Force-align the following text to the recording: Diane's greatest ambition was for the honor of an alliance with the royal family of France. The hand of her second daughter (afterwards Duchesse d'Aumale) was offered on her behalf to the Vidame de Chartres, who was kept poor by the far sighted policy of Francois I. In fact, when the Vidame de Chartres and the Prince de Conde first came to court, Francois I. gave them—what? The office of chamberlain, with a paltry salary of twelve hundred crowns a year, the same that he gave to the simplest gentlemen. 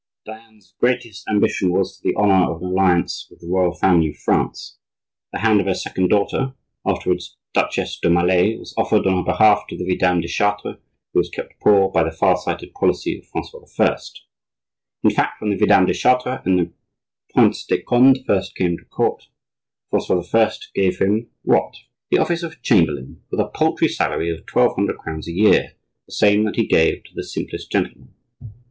Diane's 0.25 0.73
greatest 0.79 1.27
ambition 1.29 1.71
was 1.71 1.95
for 1.99 2.07
the 2.07 2.15
honor 2.17 2.49
of 2.51 2.63
an 2.63 2.69
alliance 2.69 3.27
with 3.29 3.39
the 3.39 3.45
royal 3.47 3.75
family 3.75 4.09
of 4.09 4.17
France. 4.17 4.79
The 5.31 5.41
hand 5.41 5.59
of 5.61 5.67
her 5.67 5.75
second 5.75 6.07
daughter 6.07 6.55
(afterwards 6.83 7.37
Duchesse 7.53 7.99
d'Aumale) 7.99 8.57
was 8.57 8.73
offered 8.77 9.05
on 9.05 9.17
her 9.17 9.23
behalf 9.23 9.65
to 9.69 9.77
the 9.77 9.83
Vidame 9.85 10.19
de 10.23 10.27
Chartres, 10.27 10.77
who 11.13 11.19
was 11.19 11.29
kept 11.29 11.59
poor 11.59 11.87
by 11.91 12.01
the 12.03 12.11
far 12.11 12.35
sighted 12.35 12.73
policy 12.73 13.15
of 13.19 13.27
Francois 13.27 13.67
I. 13.79 13.97
In 15.03 15.11
fact, 15.11 15.39
when 15.39 15.51
the 15.51 15.55
Vidame 15.55 15.85
de 15.85 15.93
Chartres 15.93 16.39
and 16.45 16.57
the 16.59 16.71
Prince 17.35 17.63
de 17.63 17.83
Conde 17.83 18.21
first 18.25 18.55
came 18.55 18.79
to 18.79 18.85
court, 18.85 19.27
Francois 19.91 20.23
I. 20.33 20.49
gave 20.73 20.97
them—what? 20.97 21.75
The 22.09 22.17
office 22.17 22.41
of 22.41 22.63
chamberlain, 22.63 23.21
with 23.29 23.39
a 23.39 23.45
paltry 23.45 23.87
salary 23.87 24.31
of 24.31 24.47
twelve 24.47 24.75
hundred 24.75 24.97
crowns 24.97 25.27
a 25.27 25.31
year, 25.31 25.73
the 26.07 26.11
same 26.13 26.43
that 26.45 26.55
he 26.55 26.65
gave 26.65 27.03
to 27.03 27.13
the 27.13 27.23
simplest 27.23 27.71
gentlemen. 27.71 28.15